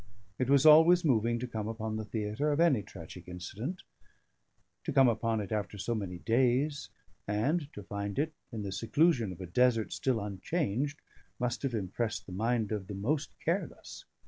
It 0.39 0.49
was 0.49 0.65
always 0.65 1.05
moving 1.05 1.37
to 1.37 1.47
come 1.47 1.67
upon 1.67 1.95
the 1.95 2.03
theatre 2.03 2.51
of 2.51 2.59
any 2.59 2.81
tragic 2.81 3.27
incident; 3.27 3.83
to 4.83 4.91
come 4.91 5.07
upon 5.07 5.39
it 5.41 5.51
after 5.51 5.77
so 5.77 5.93
many 5.93 6.17
days, 6.17 6.89
and 7.27 7.71
to 7.73 7.83
find 7.83 8.17
it 8.17 8.33
(in 8.51 8.63
the 8.63 8.71
seclusion 8.71 9.31
of 9.31 9.39
a 9.39 9.45
desert) 9.45 9.93
still 9.93 10.19
unchanged, 10.19 10.97
must 11.37 11.61
have 11.61 11.75
impressed 11.75 12.25
the 12.25 12.31
mind 12.31 12.71
of 12.71 12.87
the 12.87 12.95
most 12.95 13.35
careless. 13.45 14.05